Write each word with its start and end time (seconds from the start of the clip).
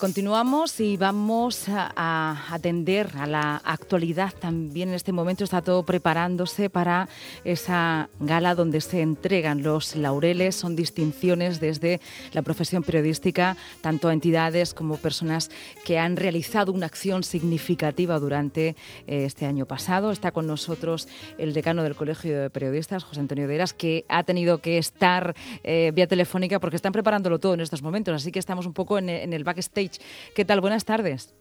Continuamos 0.00 0.80
y 0.80 0.96
vamos 0.96 1.68
a, 1.68 2.54
atender 2.54 3.10
a 3.18 3.26
la 3.26 3.56
actualidad 3.56 4.32
también 4.32 4.88
en 4.88 4.94
este 4.94 5.12
momento. 5.12 5.44
Está 5.44 5.60
todo 5.60 5.82
preparándose 5.82 6.70
para 6.70 7.06
esa 7.44 8.08
gala 8.18 8.54
donde 8.54 8.80
se 8.80 9.02
entregan 9.02 9.62
los 9.62 9.96
laureles. 9.96 10.56
Son 10.56 10.74
distinciones 10.74 11.60
desde 11.60 12.00
la 12.32 12.40
profesión 12.40 12.82
periodística, 12.82 13.58
tanto 13.82 14.08
a 14.08 14.14
entidades 14.14 14.72
como 14.72 14.96
personas 14.96 15.50
que 15.84 15.98
han 15.98 16.16
realizado 16.16 16.72
una 16.72 16.86
acción 16.86 17.22
significativa 17.22 18.18
durante 18.18 18.68
eh, 18.68 19.24
este 19.26 19.44
año 19.44 19.66
pasado. 19.66 20.12
Está 20.12 20.32
con 20.32 20.46
nosotros 20.46 21.08
el 21.36 21.52
decano 21.52 21.82
del 21.82 21.94
Colegio 21.94 22.40
de 22.40 22.48
Periodistas, 22.48 23.04
José 23.04 23.20
Antonio 23.20 23.46
Deras, 23.46 23.74
que 23.74 24.06
ha 24.08 24.22
tenido 24.22 24.62
que 24.62 24.78
estar 24.78 25.36
eh, 25.62 25.92
vía 25.94 26.06
telefónica 26.06 26.58
porque 26.58 26.76
están 26.76 26.92
preparándolo 26.92 27.38
todo 27.38 27.52
en 27.52 27.60
estos 27.60 27.82
momentos. 27.82 28.14
Así 28.14 28.32
que 28.32 28.38
estamos 28.38 28.64
un 28.64 28.72
poco 28.72 28.96
en 28.96 29.10
el 29.10 29.44
backstage 29.44 29.89
¿Qué 30.34 30.44
tal? 30.44 30.60
Buenas 30.60 30.84
tardes. 30.84 31.34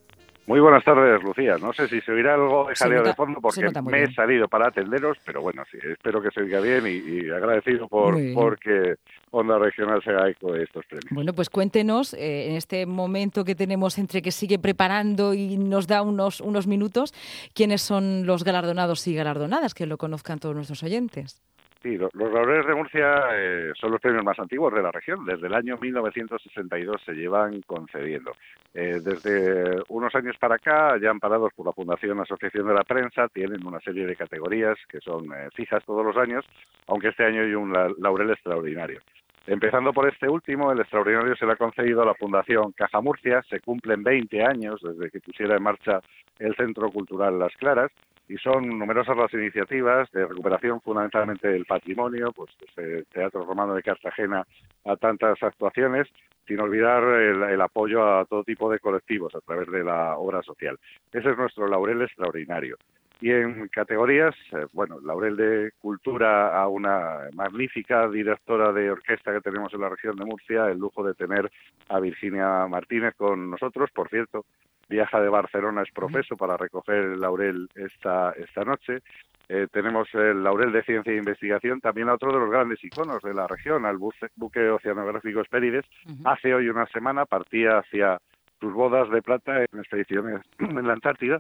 Muy 0.49 0.62
buenas 0.62 0.84
tardes, 0.84 1.21
Lucía. 1.21 1.57
No 1.59 1.71
sé 1.73 1.88
si 1.88 2.02
se 2.02 2.12
oirá 2.12 2.34
algo 2.34 2.70
de 2.70 2.76
jaleo 2.76 3.03
de 3.03 3.13
fondo 3.13 3.40
porque 3.40 3.70
me 3.84 4.02
he 4.02 4.12
salido 4.12 4.48
para 4.48 4.70
atenderos, 4.70 5.16
pero 5.23 5.44
bueno, 5.44 5.62
sí, 5.70 5.77
espero 5.84 6.23
que 6.23 6.31
se 6.31 6.41
oiga 6.41 6.59
bien 6.59 6.85
y, 6.88 7.30
agradecido 7.30 7.88
por 7.88 8.16
porque 8.34 8.95
Onda 9.30 9.59
Regional 9.59 10.02
se 10.04 10.09
haga 10.09 10.27
eco 10.27 10.54
de 10.54 10.63
estos 10.63 10.84
premios. 10.88 11.12
Bueno, 11.12 11.34
pues 11.34 11.52
cuéntenos, 11.52 12.16
eh, 12.16 12.49
en 12.49 12.55
este 12.55 12.88
momento 12.88 13.45
que 13.45 13.54
tenemos 13.54 13.99
entre 13.99 14.23
que 14.23 14.31
sigue 14.31 14.57
preparando 14.57 15.35
y 15.35 15.55
nos 15.57 15.85
da 15.85 16.02
unos, 16.02 16.41
unos 16.41 16.66
minutos, 16.66 17.13
quiénes 17.54 17.84
son 17.84 18.26
los 18.26 18.43
galardonados 18.43 19.07
y 19.07 19.13
galardonadas, 19.13 19.76
que 19.76 19.85
lo 19.85 19.99
conozcan 19.99 20.40
todos 20.40 20.55
nuestros 20.55 20.81
oyentes. 20.81 21.43
Sí, 21.82 21.98
los, 21.98 22.14
laureles 22.14 22.68
de 22.68 22.76
Murcia 22.76 23.30
eh, 23.32 23.72
son 23.80 23.92
los 23.92 24.02
premios 24.02 24.26
más 24.26 24.38
antiguos 24.38 24.74
de 24.74 24.82
la 24.82 24.92
región. 24.92 25.24
Desde 25.26 25.48
el 25.48 25.54
año 25.54 25.78
1962 25.80 27.02
se 27.05 27.14
llevan 27.14 27.62
concediendo. 27.62 28.34
Eh, 28.74 28.99
desde 29.02 29.82
unos 29.88 30.13
años 30.13 30.36
para 30.38 30.55
acá, 30.55 30.98
ya 31.02 31.10
amparados 31.10 31.54
por 31.54 31.66
la 31.66 31.71
Fundación 31.71 32.20
Asociación 32.20 32.68
de 32.68 32.74
la 32.74 32.84
Prensa, 32.84 33.30
tienen 33.30 33.66
una 33.66 33.80
serie 33.80 34.05
de 34.05 34.18
categorías 34.18 34.77
que 34.90 34.99
son 34.99 35.32
eh, 35.32 35.48
fijas 35.55 35.84
todos 35.86 36.05
los 36.05 36.18
años, 36.18 36.46
aunque 36.88 37.10
este 37.10 37.24
año 37.24 37.44
hay 37.44 37.55
un 37.55 37.71
laurel 37.71 38.32
extraordinario. 38.32 38.99
Empezando 39.48 39.93
por 39.93 40.08
este 40.08 40.27
último, 40.27 40.71
el 40.74 40.82
extraordinario 40.82 41.36
se 41.38 41.46
le 41.46 41.54
ha 41.54 41.55
concedido 41.55 42.02
a 42.02 42.05
la 42.05 42.14
Fundación 42.14 42.74
Caja 42.74 42.99
Murcia. 42.99 43.41
Se 43.49 43.62
cumplen 43.62 44.04
20 44.04 44.43
años 44.43 44.82
desde 44.84 45.10
que 45.10 45.21
pusiera 45.21 45.55
en 45.55 45.64
marcha 45.64 46.02
el 46.40 46.55
Centro 46.55 46.91
Cultural 46.91 47.40
Las 47.40 47.55
Claras 47.55 47.90
y 48.30 48.38
son 48.38 48.70
numerosas 48.77 49.18
las 49.18 49.34
iniciativas 49.34 50.10
de 50.12 50.26
recuperación 50.27 50.80
fundamentalmente 50.82 51.48
del 51.48 51.66
patrimonio, 51.66 52.32
pues 52.32 52.52
el 52.77 53.05
Teatro 53.08 53.44
Romano 53.44 53.74
de 53.74 53.82
Cartagena 53.82 54.46
a 54.86 54.96
tantas 54.98 55.41
actuaciones, 55.41 56.08
sin 56.48 56.60
olvidar 56.60 57.04
el, 57.04 57.60
apoyo 57.60 58.05
a 58.05 58.26
todo 58.26 58.44
tipo 58.44 58.71
de 58.71 58.80
colectivos 58.80 59.34
a 59.34 59.41
través 59.41 59.70
de 59.71 59.84
la 59.84 60.16
obra 60.18 60.44
social. 60.44 60.77
Ese 61.12 61.32
es 61.32 61.38
nuestro 61.38 61.68
laurel 61.68 62.04
extraordinario. 62.04 62.77
Y 63.20 63.32
en 63.32 63.68
categorías, 63.68 64.34
eh, 64.53 64.66
bueno, 64.74 65.00
laurel 65.02 65.36
de 65.36 65.72
cultura 65.80 66.56
a 66.56 66.68
una 66.68 67.30
magnífica 67.34 68.08
directora 68.08 68.72
de 68.72 68.91
orquesta 68.91 69.34
que 69.34 69.41
tenemos 69.41 69.74
en 69.74 69.81
la 69.81 69.90
región 69.90 70.16
de 70.16 70.25
Murcia, 70.25 70.68
el 70.68 70.78
lujo 70.78 71.03
de 71.03 71.16
tener 71.16 71.52
a 71.90 72.00
Virginia 72.00 72.66
Martínez 72.68 73.16
con 73.18 73.50
nosotros, 73.50 73.90
por 73.91 74.08
cierto, 74.09 74.46
viaja 74.90 75.22
de 75.22 75.29
Barcelona 75.29 75.84
es 75.84 75.91
profeso 75.91 76.35
para 76.35 76.57
recoger 76.57 76.95
el 76.95 77.22
laurel 77.22 77.69
esta, 77.75 78.31
esta 78.31 78.66
noche. 78.66 79.00
Eh, 79.47 79.68
tenemos 79.72 80.07
el 80.13 80.44
laurel 80.44 80.72
de 80.72 80.84
ciencia 80.84 81.13
e 81.13 81.18
investigación, 81.18 81.79
también 81.79 82.09
a 82.09 82.16
otro 82.16 82.34
de 82.34 82.40
los 82.40 82.50
grandes 82.50 82.84
iconos 82.84 83.22
de 83.22 83.34
la 83.34 83.47
región, 83.47 83.85
al 83.85 83.97
buque 83.97 84.69
oceanográfico 84.69 85.41
Espérides. 85.41 85.85
Hace 86.25 86.53
hoy 86.53 86.69
una 86.69 86.88
semana 86.88 87.25
partía 87.25 87.79
hacia 87.79 88.19
sus 88.59 88.73
bodas 88.73 89.09
de 89.09 89.22
plata 89.22 89.59
en 89.59 89.79
expediciones 89.79 90.41
en 90.59 90.85
la 90.85 90.94
Antártida. 90.94 91.40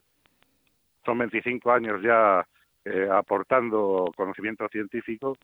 Son 1.05 1.17
25 1.17 1.71
años 1.71 2.01
ya 2.01 2.45
eh, 2.85 3.07
aportando 3.11 4.11
conocimiento 4.15 4.67
científico 4.69 5.37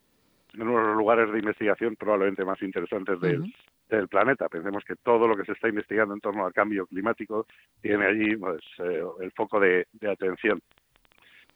en 0.54 0.62
uno 0.62 0.80
de 0.80 0.88
los 0.88 0.98
lugares 0.98 1.32
de 1.32 1.40
investigación 1.40 1.96
probablemente 1.96 2.46
más 2.46 2.62
interesantes 2.62 3.20
del, 3.20 3.54
del 3.90 4.08
planeta. 4.08 4.50
Pensemos 4.50 4.84
que 4.84 4.96
todo 4.96 5.28
lo 5.28 5.36
que 5.36 5.46
se 5.46 5.54
está 5.54 5.70
investigando 5.70 6.14
en 6.14 6.22
torno 6.22 6.46
al 6.46 6.54
cambio 6.54 6.88
climático 6.88 7.46
tiene 7.82 8.06
allí 8.06 8.36
pues, 8.36 8.62
eh, 8.80 9.04
el 9.22 9.32
foco 9.32 9.60
de, 9.60 9.88
atención. 10.10 10.60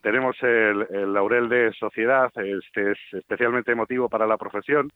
Tenemos 0.02 0.38
el, 0.42 1.14
laurel 1.14 1.50
de 1.50 1.74
sociedad, 1.74 2.32
este 2.36 2.92
es 2.92 2.98
especialmente 3.12 3.72
emotivo 3.72 4.08
para 4.08 4.28
la 4.28 4.38
profesión. 4.38 4.90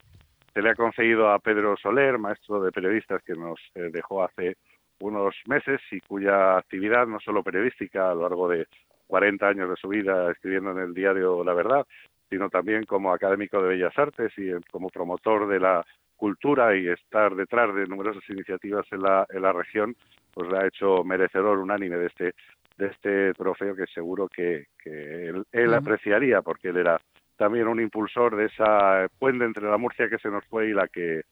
Se 0.53 0.61
le 0.61 0.69
ha 0.69 0.75
concedido 0.75 1.29
a 1.29 1.39
Pedro 1.39 1.75
Soler, 1.77 2.17
maestro 2.17 2.63
de 2.63 2.71
periodistas 2.71 3.21
que 3.23 3.33
nos 3.33 3.59
eh, 3.75 3.89
dejó 3.91 4.23
hace 4.23 4.55
unos 4.99 5.35
meses 5.47 5.81
y 5.91 5.99
cuya 5.99 6.57
actividad, 6.57 7.07
no 7.07 7.19
solo 7.19 7.43
periodística, 7.43 8.11
a 8.11 8.15
lo 8.15 8.21
largo 8.21 8.47
de 8.47 8.67
40 9.07 9.47
años 9.47 9.69
de 9.69 9.75
su 9.75 9.89
vida 9.89 10.31
escribiendo 10.31 10.71
en 10.71 10.79
el 10.79 10.93
diario 10.93 11.43
La 11.43 11.53
Verdad, 11.53 11.85
sino 12.29 12.49
también 12.49 12.85
como 12.85 13.11
académico 13.11 13.61
de 13.61 13.69
Bellas 13.69 13.97
Artes 13.97 14.31
y 14.37 14.51
como 14.71 14.89
promotor 14.89 15.47
de 15.47 15.59
la 15.59 15.85
cultura 16.23 16.73
y 16.73 16.87
estar 16.87 17.35
detrás 17.35 17.75
de 17.75 17.85
numerosas 17.85 18.23
iniciativas 18.29 18.85
en 18.93 19.01
la, 19.01 19.27
en 19.29 19.41
la 19.41 19.51
región, 19.51 19.93
pues 20.33 20.49
la 20.49 20.61
ha 20.61 20.67
hecho 20.67 21.03
merecedor 21.03 21.57
unánime 21.57 21.97
de 21.97 22.05
este 22.05 22.33
de 22.77 22.87
este 22.87 23.33
trofeo 23.33 23.75
que 23.75 23.85
seguro 23.87 24.29
que, 24.29 24.67
que 24.81 25.33
él, 25.51 25.73
apreciaría 25.73 26.41
porque 26.41 26.69
él 26.69 26.77
era 26.77 26.97
también 27.35 27.67
un 27.67 27.81
impulsor 27.81 28.37
de 28.37 28.45
esa 28.45 29.05
puente 29.19 29.43
entre 29.43 29.69
la 29.69 29.77
Murcia 29.77 30.07
que 30.09 30.17
se 30.17 30.29
nos 30.29 30.45
fue 30.45 30.69
y 30.69 30.73
la 30.73 30.87
que 30.87 31.23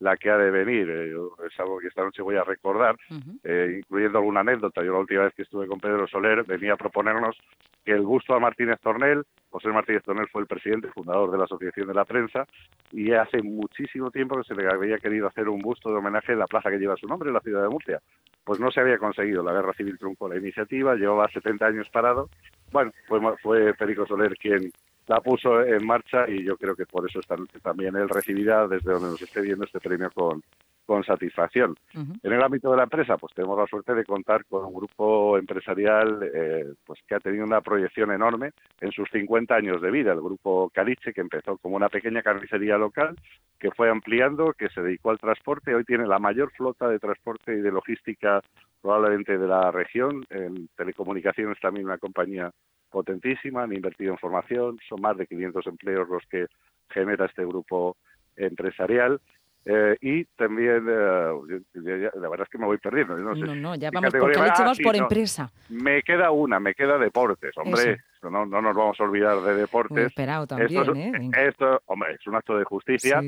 la 0.00 0.16
que 0.16 0.30
ha 0.30 0.36
de 0.36 0.50
venir. 0.50 0.90
Eh, 0.90 1.14
es 1.46 1.60
algo 1.60 1.78
que 1.78 1.88
esta 1.88 2.02
noche 2.02 2.22
voy 2.22 2.36
a 2.36 2.44
recordar, 2.44 2.96
eh, 3.44 3.76
incluyendo 3.78 4.18
alguna 4.18 4.40
anécdota. 4.40 4.82
Yo 4.82 4.92
la 4.92 4.98
última 4.98 5.24
vez 5.24 5.34
que 5.34 5.42
estuve 5.42 5.66
con 5.66 5.78
Pedro 5.78 6.06
Soler 6.08 6.42
venía 6.44 6.72
a 6.72 6.76
proponernos 6.76 7.36
que 7.84 7.92
el 7.92 8.02
gusto 8.02 8.34
a 8.34 8.40
Martínez 8.40 8.78
Tornel, 8.80 9.24
José 9.50 9.68
Martínez 9.68 10.02
Tornel 10.02 10.28
fue 10.28 10.42
el 10.42 10.46
presidente, 10.46 10.88
fundador 10.88 11.30
de 11.30 11.38
la 11.38 11.44
Asociación 11.44 11.86
de 11.88 11.94
la 11.94 12.04
Prensa, 12.04 12.46
y 12.92 13.12
hace 13.12 13.42
muchísimo 13.42 14.10
tiempo 14.10 14.36
que 14.36 14.44
se 14.44 14.54
le 14.54 14.68
había 14.68 14.98
querido 14.98 15.26
hacer 15.26 15.48
un 15.48 15.60
busto 15.60 15.90
de 15.90 15.96
homenaje 15.96 16.32
en 16.32 16.38
la 16.38 16.46
plaza 16.46 16.70
que 16.70 16.78
lleva 16.78 16.96
su 16.96 17.06
nombre, 17.06 17.28
en 17.28 17.34
la 17.34 17.40
ciudad 17.40 17.62
de 17.62 17.68
Murcia. 17.68 18.00
Pues 18.44 18.60
no 18.60 18.70
se 18.70 18.80
había 18.80 18.98
conseguido, 18.98 19.42
la 19.42 19.52
guerra 19.52 19.72
civil 19.74 19.98
truncó 19.98 20.28
la 20.28 20.36
iniciativa, 20.36 20.94
llevaba 20.94 21.28
70 21.28 21.66
años 21.66 21.88
parado. 21.90 22.28
Bueno, 22.72 22.92
fue, 23.06 23.20
fue 23.42 23.74
Federico 23.74 24.06
Soler 24.06 24.36
quien 24.36 24.70
la 25.10 25.20
puso 25.20 25.60
en 25.60 25.84
marcha 25.84 26.30
y 26.30 26.44
yo 26.44 26.56
creo 26.56 26.76
que 26.76 26.86
por 26.86 27.04
eso 27.04 27.18
también 27.62 27.96
él 27.96 28.08
recibirá 28.08 28.68
desde 28.68 28.92
donde 28.92 29.08
nos 29.08 29.20
esté 29.20 29.40
viendo 29.40 29.64
este 29.64 29.80
premio 29.80 30.08
con, 30.14 30.40
con 30.86 31.02
satisfacción. 31.02 31.74
En 31.94 32.32
el 32.32 32.40
ámbito 32.40 32.70
de 32.70 32.76
la 32.76 32.84
empresa, 32.84 33.16
pues 33.16 33.34
tenemos 33.34 33.58
la 33.58 33.66
suerte 33.66 33.92
de 33.92 34.04
contar 34.04 34.44
con 34.44 34.64
un 34.64 34.72
grupo 34.72 35.36
empresarial 35.36 36.30
eh, 36.32 36.64
pues 36.86 37.00
que 37.08 37.16
ha 37.16 37.18
tenido 37.18 37.44
una 37.44 37.60
proyección 37.60 38.12
enorme 38.12 38.52
en 38.80 38.92
sus 38.92 39.10
50 39.10 39.52
años 39.52 39.82
de 39.82 39.90
vida. 39.90 40.12
El 40.12 40.20
grupo 40.20 40.70
Caliche, 40.72 41.12
que 41.12 41.22
empezó 41.22 41.58
como 41.58 41.74
una 41.74 41.88
pequeña 41.88 42.22
carnicería 42.22 42.78
local, 42.78 43.16
que 43.58 43.72
fue 43.72 43.90
ampliando, 43.90 44.52
que 44.52 44.68
se 44.68 44.80
dedicó 44.80 45.10
al 45.10 45.18
transporte, 45.18 45.74
hoy 45.74 45.82
tiene 45.82 46.06
la 46.06 46.20
mayor 46.20 46.52
flota 46.52 46.88
de 46.88 47.00
transporte 47.00 47.52
y 47.52 47.60
de 47.60 47.72
logística 47.72 48.40
probablemente 48.80 49.38
de 49.38 49.48
la 49.48 49.72
región. 49.72 50.24
En 50.30 50.68
telecomunicaciones 50.76 51.58
también 51.58 51.86
una 51.86 51.98
compañía 51.98 52.52
potentísima, 52.90 53.62
han 53.62 53.72
invertido 53.72 54.12
en 54.12 54.18
formación, 54.18 54.78
son 54.88 55.00
más 55.00 55.16
de 55.16 55.26
500 55.26 55.66
empleos 55.66 56.08
los 56.08 56.22
que 56.26 56.46
genera 56.90 57.26
este 57.26 57.44
grupo 57.44 57.96
empresarial. 58.36 59.20
Eh, 59.66 59.96
y 60.00 60.24
también, 60.24 60.86
eh, 60.88 61.60
la 61.74 62.28
verdad 62.30 62.46
es 62.46 62.48
que 62.48 62.58
me 62.58 62.64
voy 62.64 62.78
perdiendo. 62.78 63.16
No, 63.18 63.34
no, 63.34 63.54
no, 63.54 63.74
ya 63.74 63.90
vamos 63.90 64.12
por, 64.14 64.32
ah, 64.36 64.72
por 64.82 64.96
empresa. 64.96 65.52
Me 65.68 66.02
queda 66.02 66.30
una, 66.30 66.58
me 66.58 66.74
queda 66.74 66.96
deportes, 66.96 67.56
hombre. 67.58 67.98
No, 68.22 68.46
no 68.46 68.62
nos 68.62 68.74
vamos 68.74 68.98
a 68.98 69.04
olvidar 69.04 69.40
de 69.42 69.54
deportes. 69.54 70.06
esperado 70.06 70.46
también, 70.46 70.80
esto, 70.80 70.94
¿eh? 70.94 71.30
Esto, 71.46 71.82
hombre, 71.86 72.14
es 72.14 72.26
un 72.26 72.36
acto 72.36 72.56
de 72.56 72.64
justicia 72.64 73.22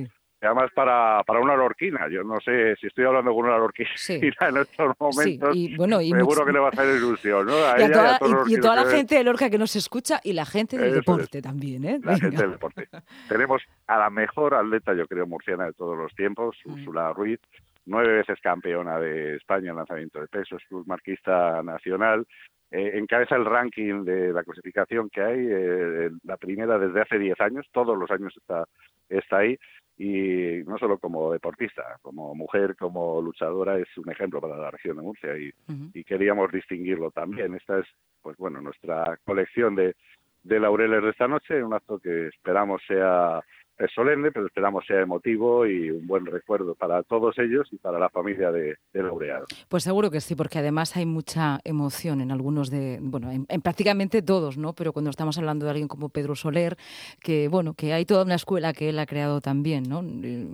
además 0.47 0.71
para, 0.75 1.23
para 1.25 1.41
una 1.41 1.57
lorquina. 1.57 2.09
Yo 2.09 2.25
no 2.25 2.41
sé 2.41 2.77
si 2.77 2.89
estoy 2.89 3.05
hablando 3.05 3.35
con 3.35 3.47
una 3.47 3.59
lorquina 3.59 3.89
en 4.09 4.57
estos 4.57 4.95
momentos. 4.99 5.55
y, 5.55 5.77
bueno, 5.77 6.01
y 6.01 6.11
seguro 6.11 6.45
que 6.45 6.53
le 6.53 6.59
va 6.59 6.67
a 6.67 6.71
hacer 6.71 6.97
ilusión, 6.97 7.47
¿no? 7.47 7.53
y, 7.79 7.83
a 7.83 8.61
toda, 8.61 8.77
la 8.77 8.91
gente 8.91 9.15
de 9.17 9.25
Lorca 9.25 9.49
que 9.51 9.59
nos 9.59 9.77
escucha 9.77 10.21
y 10.23 10.33
la 10.33 10.45
gente 10.45 10.77
del 10.79 10.95
deporte 10.95 11.41
también, 11.41 11.85
¿eh? 11.85 12.01
La 12.03 12.17
gente 12.19 12.43
del 12.43 12.53
deporte. 12.53 12.89
Tenemos 13.29 13.63
a 13.87 13.99
la 13.99 14.11
mejor 14.11 14.55
atleta, 14.55 14.95
yo 14.95 15.07
creo, 15.07 15.27
murciana 15.27 15.67
de 15.67 15.73
todos 15.73 15.97
los 15.97 16.13
tiempos, 16.15 16.57
mm. 16.65 16.73
Úrsula 16.73 17.13
Ruiz, 17.13 17.41
nueve 17.87 18.17
veces 18.17 18.41
campeona 18.41 18.99
de 18.99 19.37
España 19.37 19.71
en 19.71 19.77
lanzamiento 19.77 20.21
de 20.21 20.29
pesos, 20.29 20.63
club 20.69 20.87
marquista 20.87 21.63
nacional, 21.63 22.27
eh, 22.71 22.93
encabeza 22.95 23.37
el 23.37 23.45
ranking 23.45 24.05
de 24.05 24.33
la 24.33 24.43
clasificación 24.43 25.11
que 25.11 25.21
hay, 25.21 25.47
eh, 25.47 26.11
la 26.25 26.37
primera 26.37 26.79
desde 26.79 27.03
hace 27.03 27.19
diez 27.19 27.39
años, 27.41 27.67
todos 27.71 27.99
los 27.99 28.11
años 28.11 28.33
está, 28.37 28.65
está 29.09 29.39
ahí, 29.39 29.59
y 29.99 30.63
no 30.67 30.79
solo 30.79 30.99
como 30.99 31.33
deportista, 31.33 31.99
como 32.03 32.35
mujer, 32.35 32.77
como 32.77 33.21
luchadora, 33.21 33.79
es 33.79 33.89
un 33.99 34.11
ejemplo 34.11 34.41
para 34.41 34.57
la 34.57 34.71
región 34.71 34.97
de 34.97 35.03
Murcia 35.03 35.37
y, 35.37 35.53
y 35.95 36.05
queríamos 36.05 36.51
distinguirlo 36.51 37.11
también. 37.11 37.55
Esta 37.55 37.79
es, 37.79 37.87
pues 38.23 38.37
bueno, 38.37 38.61
nuestra 38.61 39.19
colección 39.25 39.75
de, 39.75 39.95
de 40.43 40.61
laureles 40.61 41.03
de 41.03 41.11
esta 41.11 41.29
noche, 41.29 41.63
un 41.63 41.75
acto 41.75 41.99
que 41.99 42.29
esperamos 42.29 42.83
sea 42.87 43.43
es 43.79 43.91
solemne, 43.93 44.31
pero 44.31 44.47
esperamos 44.47 44.85
sea 44.87 45.01
emotivo 45.01 45.67
y 45.67 45.91
un 45.91 46.07
buen 46.07 46.27
recuerdo 46.27 46.75
para 46.75 47.03
todos 47.03 47.39
ellos 47.39 47.69
y 47.73 47.77
para 47.77 47.99
la 47.99 48.09
familia 48.09 48.53
de, 48.53 48.77
laureado. 48.93 49.47
Pues 49.69 49.83
seguro 49.83 50.11
que 50.11 50.21
sí, 50.21 50.35
porque 50.35 50.59
además 50.59 50.97
hay 50.97 51.07
mucha 51.07 51.61
emoción 51.65 52.21
en 52.21 52.31
algunos 52.31 52.71
de, 52.71 52.99
bueno, 53.01 53.31
en, 53.31 53.47
prácticamente 53.63 54.23
todos, 54.23 54.59
¿no? 54.59 54.75
Pero 54.75 54.93
cuando 54.93 55.11
estamos 55.11 55.39
hablando 55.39 55.65
de 55.65 55.71
alguien 55.71 55.89
como 55.89 56.11
Pedro 56.11 56.37
Soler, 56.37 56.77
que 57.21 57.49
bueno, 57.49 57.75
que 57.75 57.93
hay 57.93 58.05
toda 58.05 58.25
una 58.25 58.37
escuela 58.37 58.73
que 58.73 58.91
él 58.91 58.99
ha 58.99 59.07
creado 59.07 59.41
también, 59.41 59.85
¿no? 59.89 60.05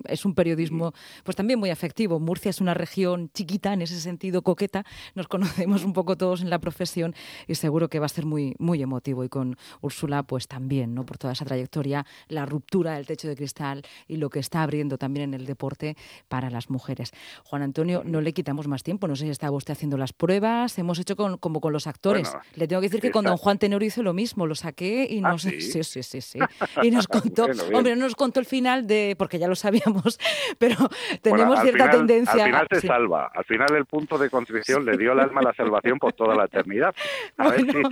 Es 0.05 0.25
un 0.25 0.35
periodismo, 0.35 0.93
pues 1.25 1.37
también 1.37 1.59
muy 1.59 1.71
afectivo. 1.71 2.21
Murcia 2.21 2.51
es 2.51 2.61
una 2.61 2.75
región 2.75 3.31
chiquita, 3.35 3.73
en 3.73 3.83
ese 3.83 4.01
sentido 4.01 4.43
coqueta, 4.43 4.85
nos 5.15 5.29
conocemos 5.29 5.85
un 5.85 5.93
poco 5.93 6.17
todos 6.17 6.43
en 6.43 6.51
la 6.51 6.59
profesión 6.59 7.15
y 7.47 7.57
seguro 7.57 7.89
que 7.89 7.99
va 7.99 8.07
a 8.07 8.11
ser 8.11 8.25
muy, 8.25 8.55
muy 8.59 8.83
emotivo. 8.83 9.25
Y 9.25 9.29
con 9.29 9.57
Úrsula, 9.81 10.23
pues 10.23 10.49
también, 10.49 10.95
¿no? 10.95 11.05
Por 11.05 11.19
toda 11.19 11.33
esa 11.33 11.45
trayectoria, 11.45 12.07
la 12.29 12.47
ruptura 12.47 12.95
del 12.95 13.07
techo 13.09 13.27
de 13.27 13.35
cristal 13.35 13.83
y 14.07 14.19
lo 14.19 14.31
que 14.31 14.39
está 14.39 14.63
abriendo 14.63 14.99
también 14.99 15.35
en 15.35 15.41
el 15.41 15.47
deporte 15.47 15.97
para 16.29 16.51
las 16.51 16.71
mujeres. 16.71 17.13
Juan 17.45 17.63
Antonio, 17.63 18.03
no 18.05 18.21
le 18.21 18.33
quitamos 18.33 18.69
más 18.69 18.85
tiempo. 18.85 19.09
No 19.09 19.17
sé 19.17 19.25
si 19.25 19.31
estaba 19.31 19.57
usted 19.57 19.73
haciendo 19.73 19.97
las 19.97 20.13
pruebas. 20.13 20.79
Hemos 20.79 20.99
hecho 21.01 21.17
como 21.17 21.61
con 21.61 21.73
los 21.73 21.87
actores. 21.87 22.37
le 22.55 22.69
tengo 22.69 22.81
que 22.81 22.89
decir 22.89 23.01
que 23.01 23.11
con 23.11 23.25
don 23.25 23.37
Juan 23.37 23.59
Tenorio 23.59 23.89
hizo 23.89 24.03
lo 24.03 24.13
mismo. 24.13 24.47
Lo 24.47 24.55
saqué 24.55 25.09
y 25.11 25.19
¿Ah, 25.25 25.33
nos, 25.33 25.43
sí? 25.43 25.61
sí, 25.61 25.83
sí, 25.83 26.21
sí, 26.21 26.39
Y 26.83 26.91
nos 26.91 27.09
contó, 27.09 27.47
hombre, 27.75 27.97
no 27.97 28.05
nos 28.05 28.15
contó 28.15 28.41
el 28.41 28.47
final 28.47 28.87
de, 28.87 29.17
porque 29.19 29.39
ya 29.39 29.49
lo 29.49 29.57
sabíamos, 29.57 30.21
pero 30.59 30.77
tenemos 31.23 31.61
cierta 31.61 31.91
tendencia. 31.91 32.45
Al 32.45 32.51
final 32.51 32.69
se 32.71 32.81
salva. 32.87 33.31
Al 33.35 33.45
final 33.45 33.75
el 33.75 33.87
punto 33.87 34.19
de 34.19 34.31
contrición 34.31 34.85
le 34.85 34.97
dio 34.97 35.13
el 35.13 35.21
alma 35.21 35.41
a 35.41 35.45
la 35.45 35.55
salvación 35.55 35.99
por 35.99 36.13
toda 36.13 36.35
la 36.37 36.45
eternidad. 36.45 36.95
A, 37.39 37.49
ver, 37.49 37.61
si, 37.63 37.83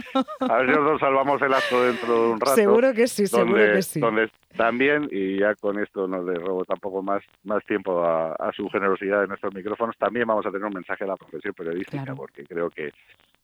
a 0.40 0.56
ver 0.58 0.74
si 0.74 0.80
nos 0.80 1.00
salvamos 1.00 1.40
el 1.42 1.54
acto 1.54 1.82
dentro 1.82 2.22
de 2.22 2.28
un 2.32 2.40
rato. 2.40 2.54
Seguro 2.54 2.92
que 2.92 3.08
sí, 3.08 3.26
seguro 3.26 3.72
que 3.72 3.82
sí. 3.82 4.00
Donde 4.00 4.30
también, 4.56 5.08
y 5.10 5.38
ya 5.38 5.54
con 5.54 5.78
esto 5.78 6.06
no 6.06 6.22
le 6.22 6.34
robo 6.34 6.64
tampoco 6.64 7.02
más, 7.02 7.22
más 7.44 7.64
tiempo 7.64 8.04
a, 8.04 8.50
su 8.54 8.68
generosidad 8.68 9.22
en 9.22 9.28
nuestros 9.28 9.54
micrófonos, 9.54 9.96
también 9.96 10.26
vamos 10.26 10.46
a 10.46 10.50
tener 10.50 10.66
un 10.66 10.74
mensaje 10.74 11.04
a 11.04 11.08
la 11.08 11.16
profesión 11.16 11.54
periodística, 11.54 12.14
porque 12.14 12.44
creo 12.44 12.70
que, 12.70 12.92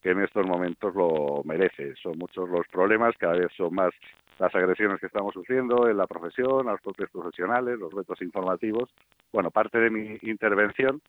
que 0.03 0.11
en 0.11 0.23
estos 0.23 0.47
momentos 0.47 0.95
lo 0.95 1.43
merece. 1.45 1.95
Son 2.03 2.19
muchos 2.19 2.49
los 2.49 2.67
problemas, 2.69 3.17
cada 3.19 3.35
vez 3.35 3.53
son 3.57 3.75
más 3.75 3.93
las 4.39 4.55
agresiones 4.55 4.99
que 5.01 5.07
estamos 5.07 5.35
sufriendo 5.35 5.89
en 5.89 5.97
la 5.97 6.07
profesión, 6.07 6.69
a 6.69 6.73
los 6.73 6.81
propios 6.81 7.11
profesionales, 7.11 7.79
los 7.79 7.93
retos 7.93 8.21
informativos. 8.23 8.91
Bueno, 9.33 9.51
parte 9.51 9.79
de 9.79 9.91
mi 9.91 10.19
intervención 10.23 11.01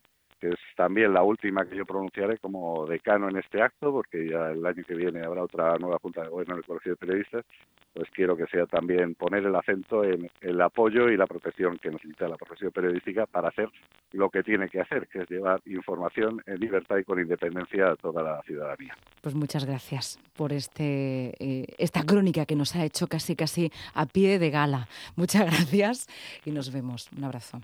que 0.44 0.50
es 0.50 0.60
también 0.76 1.14
la 1.14 1.24
última 1.24 1.66
que 1.66 1.78
yo 1.78 1.86
pronunciaré 1.86 2.38
como 2.38 2.86
decano 2.86 3.30
en 3.30 3.38
este 3.38 3.62
acto, 3.62 3.94
porque 3.94 4.28
ya 4.28 4.50
el 4.50 4.66
año 4.66 4.84
que 4.86 4.94
viene 4.94 5.24
habrá 5.24 5.42
otra 5.42 5.78
nueva 5.78 6.00
Junta 6.02 6.22
de 6.22 6.28
Gobierno 6.28 6.56
del 6.56 6.66
Colegio 6.66 6.92
de 6.92 6.98
Periodistas, 6.98 7.46
pues 7.94 8.10
quiero 8.10 8.36
que 8.36 8.46
sea 8.48 8.66
también 8.66 9.16
poner 9.16 9.46
el 9.46 9.56
acento 9.56 10.04
en 10.04 10.30
el 10.42 10.60
apoyo 10.60 11.08
y 11.08 11.16
la 11.16 11.28
protección 11.28 11.78
que 11.78 11.92
necesita 11.92 12.28
la 12.28 12.36
profesión 12.36 12.74
periodística 12.74 13.26
para 13.26 13.48
hacer 13.48 13.70
lo 14.12 14.30
que 14.30 14.44
tiene 14.44 14.68
que 14.68 14.82
hacer, 14.82 15.08
que 15.08 15.20
es 15.20 15.30
llevar 15.30 15.62
información 15.66 16.42
en 16.46 16.60
libertad 16.60 16.98
y 16.98 17.06
con 17.06 17.22
independencia 17.22 17.92
a 17.92 17.96
toda 17.96 18.22
la 18.22 18.42
ciudadanía. 18.42 18.98
Pues 19.22 19.36
muchas 19.36 19.64
gracias 19.64 20.20
por 20.36 20.52
este 20.52 21.36
eh, 21.40 21.68
esta 21.78 22.04
crónica 22.04 22.46
que 22.46 22.58
nos 22.58 22.76
ha 22.76 22.84
hecho 22.84 23.08
casi 23.08 23.38
casi 23.38 23.72
a 23.94 24.08
pie 24.08 24.40
de 24.40 24.50
gala. 24.50 24.90
Muchas 25.16 25.46
gracias 25.46 26.08
y 26.44 26.52
nos 26.52 26.74
vemos. 26.74 27.10
Un 27.16 27.24
abrazo. 27.24 27.62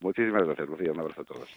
Muchísimas 0.00 0.44
gracias, 0.44 0.68
Lucía. 0.68 0.92
Un 0.92 1.00
abrazo 1.00 1.20
a 1.20 1.24
todos. 1.24 1.48